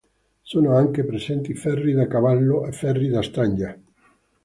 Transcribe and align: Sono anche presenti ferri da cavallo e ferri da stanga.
Sono 0.41 0.75
anche 0.75 1.05
presenti 1.05 1.53
ferri 1.53 1.93
da 1.93 2.07
cavallo 2.07 2.65
e 2.65 2.71
ferri 2.71 3.07
da 3.07 3.21
stanga. 3.21 3.77